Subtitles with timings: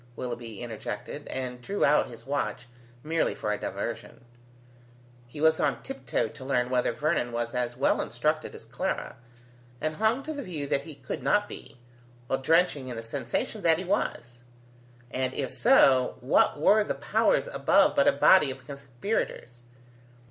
[0.15, 2.67] Willoughby interjected, and drew out his watch,
[3.03, 4.25] merely for a diversion;
[5.27, 9.15] he was on tiptoe to learn whether Vernon was as well instructed as Clara,
[9.79, 11.77] and hung to the view that he could not be,
[12.25, 14.39] while drenching in the sensation that he was:
[15.11, 19.65] and if so, what were the Powers above but a body of conspirators?